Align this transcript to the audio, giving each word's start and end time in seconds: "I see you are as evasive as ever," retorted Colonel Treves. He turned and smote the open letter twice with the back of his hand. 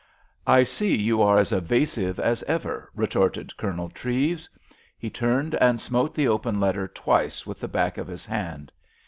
"I 0.47 0.63
see 0.63 0.97
you 0.99 1.21
are 1.21 1.37
as 1.37 1.51
evasive 1.51 2.19
as 2.19 2.41
ever," 2.47 2.89
retorted 2.95 3.55
Colonel 3.55 3.87
Treves. 3.87 4.49
He 4.97 5.11
turned 5.11 5.53
and 5.53 5.79
smote 5.79 6.15
the 6.15 6.27
open 6.27 6.59
letter 6.59 6.87
twice 6.87 7.45
with 7.45 7.59
the 7.59 7.67
back 7.67 7.99
of 7.99 8.07
his 8.07 8.25
hand. 8.25 8.71